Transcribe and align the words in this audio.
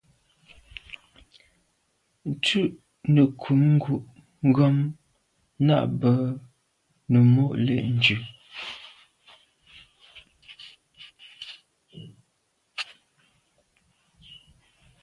Ntù’ 2.29 2.59
nekum 3.13 3.61
ngu’ 3.75 3.93
gham 4.55 4.77
nà 5.65 5.75
à 5.85 5.89
be 5.99 6.11
num 7.11 7.27
mo’ 7.33 7.45
le’njù. 7.65 8.17